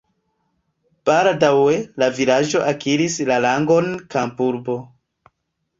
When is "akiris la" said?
2.73-3.39